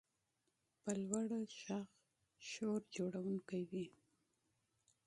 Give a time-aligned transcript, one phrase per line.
[0.81, 1.51] په لوړ غږ
[2.51, 3.85] شور جوړونکی وي.